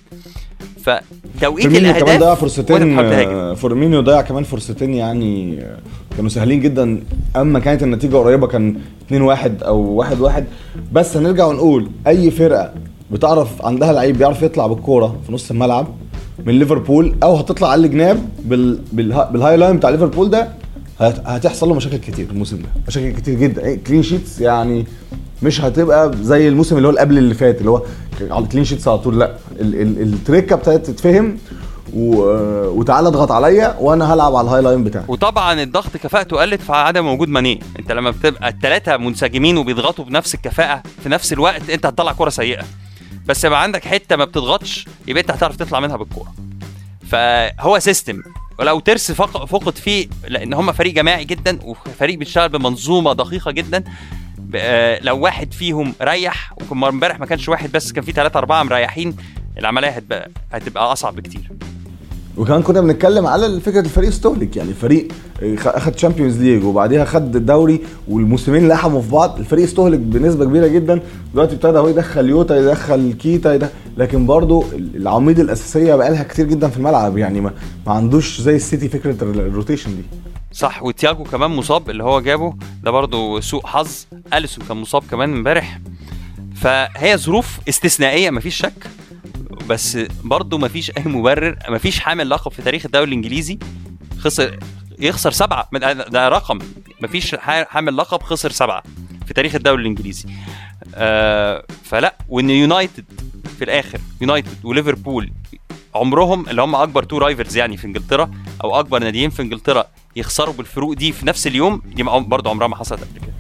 فتوقيت 0.83 1.67
فيرمينيو 1.67 1.93
كمان 1.93 2.03
ضيع 2.03 2.15
الاهداف 2.15 2.41
فرصتين 2.41 3.55
فيرمينيو 3.55 4.01
ضيع 4.01 4.21
كمان 4.21 4.43
فرصتين 4.43 4.93
يعني 4.93 5.63
كانوا 6.15 6.29
سهلين 6.29 6.61
جدا. 6.61 7.03
أما 7.35 7.59
كانت 7.59 7.83
النتيجة 7.83 8.15
قريبة 8.15 8.47
كان 8.47 8.81
2 9.07 9.21
1 9.21 9.63
أو 9.63 9.77
1 9.95 10.19
1 10.21 10.45
بس 10.91 11.17
هنرجع 11.17 11.45
ونقول 11.45 11.89
أي 12.07 12.31
فرقة 12.31 12.71
بتعرف 13.11 13.65
عندها 13.65 13.93
لعيب 13.93 14.17
بيعرف 14.17 14.41
يطلع 14.41 14.67
بالكورة 14.67 15.15
في 15.25 15.31
نص 15.33 15.51
الملعب 15.51 15.87
من 16.45 16.59
ليفربول 16.59 17.15
أو 17.23 17.35
هتطلع 17.35 17.69
على 17.71 17.85
الجناب 17.87 18.17
بال... 18.45 18.79
بالها... 18.93 19.29
بال 19.31 19.57
high 19.57 19.67
line 19.67 19.77
بتاع 19.77 19.89
ليفربول 19.89 20.29
ده 20.29 20.47
هت... 20.99 21.21
هتحصل 21.25 21.67
له 21.69 21.75
مشاكل 21.75 21.97
كتير 21.97 22.27
الموسم 22.31 22.57
ده. 22.57 22.65
مشاكل 22.87 23.09
كتير 23.17 23.39
جدا. 23.39 23.65
إيه، 23.65 23.83
clean 23.83 24.03
sheets 24.03 24.41
يعني 24.41 24.85
مش 25.43 25.61
هتبقى 25.61 26.11
زي 26.21 26.47
الموسم 26.47 26.77
اللي 26.77 26.87
هو 26.87 26.89
اللي 26.89 27.01
قبل 27.01 27.17
اللي 27.17 27.33
فات 27.33 27.59
اللي 27.59 27.71
هو 27.71 27.81
على 28.21 28.43
ال 28.43 28.47
clean 28.47 28.63
sheets 28.63 28.87
على 28.87 28.97
طول. 28.97 29.19
لا 29.19 29.31
ال... 29.59 29.81
ال... 29.81 30.01
التريكه 30.13 30.53
ابتدت 30.53 30.85
تتفهم 30.87 31.37
و... 31.93 32.15
وتعالى 32.79 33.07
اضغط 33.07 33.31
عليا 33.31 33.75
وأنا 33.79 34.13
هلعب 34.13 34.35
على 34.35 34.45
ال 34.47 34.61
high 34.61 34.72
line 34.72 34.83
بتاعي 34.83 35.05
وطبعا 35.07 35.61
الضغط 35.63 35.97
كفاءته 35.97 36.37
قلت 36.37 36.61
في 36.61 36.71
عدم 36.73 37.07
وجود 37.07 37.29
ماني. 37.29 37.59
انت 37.79 37.91
لما 37.91 38.11
بتبقى 38.11 38.49
الثلاثه 38.49 38.97
منسجمين 38.97 39.57
وبيضغطوا 39.57 40.05
بنفس 40.05 40.35
الكفاءة 40.35 40.83
في 41.03 41.09
نفس 41.09 41.33
الوقت 41.33 41.69
انت 41.69 41.85
هتطلع 41.85 42.11
كرة 42.13 42.29
سيئة. 42.29 42.63
بس 43.25 43.43
يبقى 43.43 43.63
عندك 43.63 43.85
حتة 43.87 44.15
ما 44.15 44.25
بتضغطش 44.25 44.85
يبقى 45.07 45.21
انت 45.21 45.31
هتعرف 45.31 45.55
تطلع 45.55 45.79
منها 45.79 45.97
بالكورة. 45.97 46.33
فهو 47.07 47.79
system 47.79 48.21
ولو 48.59 48.79
ترس 48.79 49.11
فق- 49.11 49.45
فقد 49.45 49.75
فيه 49.77 50.07
لأن 50.27 50.53
هم 50.53 50.71
فريق 50.71 50.93
جماعي 50.93 51.25
جدا 51.25 51.59
وفريق 51.63 52.17
بيشتغل 52.17 52.49
بمنظومة 52.49 53.13
دقيقة 53.13 53.51
جدا 53.51 53.83
آه، 54.55 54.99
لو 55.01 55.17
واحد 55.19 55.53
فيهم 55.53 55.93
ريح 56.01 56.53
وكان 56.53 56.83
امبارح 56.83 57.19
ما 57.19 57.25
كانش 57.25 57.49
واحد 57.49 57.71
بس 57.71 57.91
كان 57.91 58.03
في 58.03 58.11
ثلاثة 58.11 58.37
أربعة 58.37 58.63
مريحين 58.63 59.15
العملية 59.57 59.87
هتبقى 59.89 60.29
هتبقى 60.51 60.91
أصعب 60.91 61.15
بكتير. 61.15 61.51
وكمان 62.37 62.61
كنا 62.61 62.81
بنتكلم 62.81 63.27
على 63.27 63.59
فكرة 63.59 63.79
الفريق 63.79 64.09
استهلك 64.09 64.55
يعني 64.57 64.69
الفريق 64.69 65.07
خ- 65.57 65.67
أخد 65.67 65.91
Champions 65.91 66.41
League 66.41 66.63
وبعديها 66.63 67.05
خد 67.05 67.35
الدوري 67.35 67.81
والموسمين 68.07 68.67
لحموا 68.67 69.01
في 69.01 69.09
بعض 69.11 69.39
الفريق 69.39 69.63
استهلك 69.63 69.99
بنسبة 69.99 70.45
كبيرة 70.45 70.67
جدا. 70.67 71.01
دلوقتي 71.33 71.55
ابتدى 71.55 71.77
هو 71.77 71.87
يدخل 71.87 72.29
يوتا 72.29 72.57
يدخل 72.57 73.13
كيتا 73.13 73.53
يدخل 73.53 73.69
لكن 73.97 74.25
برضو 74.25 74.65
العواميد 74.73 75.39
الأساسية 75.39 75.95
بقى 75.95 76.11
لها 76.11 76.23
كتير 76.23 76.45
جدا 76.45 76.67
في 76.67 76.77
الملعب 76.77 77.17
يعني 77.17 77.41
ما, 77.41 77.53
ما 77.87 77.93
عندوش 77.93 78.41
زي 78.41 78.55
السيتي 78.55 78.89
فكرة 78.89 79.23
ال- 79.23 79.39
ال 79.39 79.45
rotation 79.45 79.95
دي. 79.95 80.03
صح 80.51 80.83
وتياجو 80.83 81.23
كمان 81.23 81.51
مصاب 81.51 81.89
اللي 81.89 82.03
هو 82.03 82.21
جابه 82.21 82.53
ده 82.83 82.91
برضه 82.91 83.39
سوء 83.39 83.65
حظ. 83.65 84.05
أليسون 84.33 84.63
كان 84.67 84.77
مصاب 84.77 85.03
كمان 85.11 85.33
امبارح. 85.33 85.79
فهي 86.55 87.17
ظروف 87.17 87.59
استثنائية 87.69 88.29
مفيش 88.29 88.55
شك. 88.55 88.73
بس 89.69 89.97
برضه 90.23 90.57
مفيش 90.57 90.91
أي 90.97 91.03
مبرر 91.05 91.55
مفيش 91.69 91.99
حامل 91.99 92.29
لقب 92.29 92.51
في 92.51 92.61
تاريخ 92.61 92.85
الدوري 92.85 93.07
الإنجليزي. 93.07 93.59
خسر 94.19 94.59
يخسر 94.99 95.31
سبعة 95.31 95.69
ده 96.09 96.29
رقم. 96.29 96.59
مفيش 97.01 97.35
حامل 97.69 97.97
لقب 97.97 98.23
خسر 98.23 98.51
سبعة 98.51 98.83
في 99.27 99.33
تاريخ 99.33 99.55
الدوري 99.55 99.81
الإنجليزي. 99.81 100.29
آه 100.95 101.63
فلا 101.83 102.15
وإن 102.29 102.49
يونايتد 102.49 103.05
في 103.57 103.63
الآخر 103.63 103.99
يونايتد 104.21 104.65
وليفربول 104.65 105.31
عمرهم 105.95 106.49
اللي 106.49 106.61
هم 106.61 106.75
أكبر 106.75 107.03
two 107.03 107.17
rivals 107.17 107.57
يعني 107.57 107.77
في 107.77 107.87
إنجلترا 107.87 108.31
أو 108.63 108.79
أكبر 108.79 108.99
ناديين 108.99 109.29
في 109.29 109.41
إنجلترا 109.41 109.85
يخسروا 110.15 110.53
بالفروق 110.53 110.93
دي 110.93 111.11
في 111.11 111.25
نفس 111.25 111.47
اليوم 111.47 111.81
دي 111.85 112.03
برضه 112.03 112.49
عمرها 112.49 112.67
ما 112.67 112.75
حصلت 112.75 112.99
قبل 113.01 113.19
كده. 113.19 113.33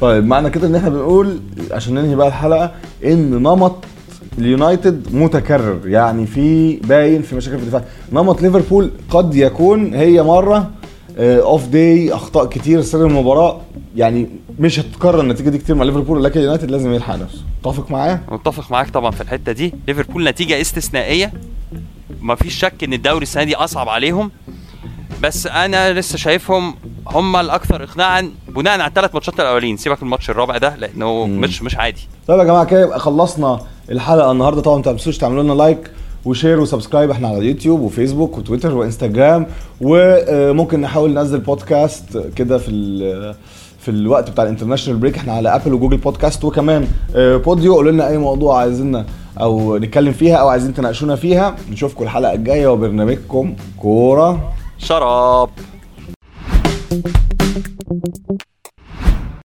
طيب 0.00 0.24
معنى 0.26 0.50
كده 0.50 0.66
إن 0.66 0.74
إحنا 0.74 0.88
بنقول 0.88 1.40
عشان 1.70 1.94
ننهي 1.94 2.14
بقى 2.14 2.28
الحلقة 2.28 2.74
إن 3.04 3.30
نمط 3.30 3.84
اليونايتد 4.38 5.14
متكرر. 5.14 5.88
يعني 5.88 6.26
في 6.26 6.76
باين 6.76 7.22
في 7.22 7.36
مشاكل 7.36 7.56
في 7.56 7.62
الدفاع. 7.62 7.84
نمط 8.12 8.42
ليفربول 8.42 8.90
قد 9.10 9.34
يكون 9.34 9.94
هي 9.94 10.22
مرة 10.22 10.70
off 11.18 11.66
day 11.66 12.12
أخطاء 12.12 12.46
كتير 12.46 12.82
سر 12.82 13.06
المباراة. 13.06 13.60
يعني 13.96 14.28
مش 14.58 14.80
هتتكرر 14.80 15.20
النتيجة 15.20 15.48
دي 15.48 15.58
كتير 15.58 15.74
مع 15.76 15.84
ليفربول 15.84 16.24
لكن 16.24 16.40
اليونايتد 16.40 16.70
لازم 16.70 16.92
يلحق 16.92 17.16
نفسه. 17.16 17.42
متفق 17.64 17.90
معايا؟ 17.90 18.20
متفق 18.30 18.72
معاك 18.72 18.90
طبعا 18.90 19.10
في 19.10 19.20
الحتة 19.20 19.52
دي. 19.52 19.74
ليفربول 19.88 20.24
نتيجة 20.24 20.60
استثنائية. 20.60 21.32
ما 22.20 22.34
فيش 22.34 22.54
شك 22.54 22.84
إن 22.84 22.92
الدوري 22.92 23.22
السنة 23.22 23.44
دي 23.44 23.54
أصعب 23.54 23.88
عليهم. 23.88 24.30
بس 25.22 25.46
أنا 25.46 25.92
لسه 25.92 26.18
شايفهم 26.18 26.74
هم 27.06 27.36
الأكثر 27.36 27.82
اقناعا 27.82 28.30
بناء 28.48 28.72
على 28.80 28.86
الثلاث 28.88 29.14
ماتشات 29.14 29.40
الأولين. 29.40 29.76
سيبك 29.76 29.96
من 30.02 30.06
الماتش 30.06 30.30
الرابع 30.30 30.58
ده 30.58 30.76
لأنه 30.76 31.26
مم. 31.26 31.40
مش 31.40 31.62
مش 31.62 31.76
عادي. 31.76 32.08
طيب 32.28 32.38
يا 32.38 32.44
جماعة 32.44 32.64
كده 32.64 32.80
يبقى 32.80 33.00
خلصنا 33.00 33.60
الحلقة 33.90 34.32
النهارده. 34.32 34.60
طبعا 34.60 34.76
ما 34.76 34.82
تنسوش 34.82 35.18
تعملوا 35.18 35.42
لنا 35.42 35.52
like 35.52 35.90
و 36.24 36.30
share 36.30 36.60
و 36.60 36.64
subscribe. 36.64 37.10
إحنا 37.10 37.28
على 37.28 37.38
اليوتيوب 37.38 37.80
وفيسبوك 37.80 38.38
وتويتر 38.38 38.74
وإنستجرام. 38.74 39.46
وممكن 39.80 40.80
نحاول 40.80 41.10
ننزل 41.14 41.38
بودكاست 41.40 42.18
كده 42.36 42.58
في 42.58 42.70
في 43.80 43.90
الوقت 43.90 44.30
بتاع 44.30 44.44
ال 44.44 44.48
international 44.48 44.98
break 45.00 45.16
إحنا 45.16 45.32
على 45.32 45.54
Apple 45.54 45.74
و 45.74 45.77
Google 45.77 45.96
Podcast 45.96 46.44
وكمان 46.44 46.88
آه، 47.16 47.36
Podeo 47.36 47.74
قولوا 47.74 47.92
لنا 47.92 48.08
أي 48.08 48.18
موضوع 48.18 48.58
عايزيننا 48.58 49.06
أو 49.40 49.76
نتكلم 49.76 50.12
فيها 50.12 50.36
أو 50.36 50.48
عايزين 50.48 50.74
تناقشونا 50.74 51.16
فيها. 51.16 51.56
نشوفكم 51.70 52.04
الحلقة 52.04 52.34
الجاية. 52.34 52.66
وبرنامجكم 52.66 53.56
كورة. 53.76 54.52
شراب 54.80 55.50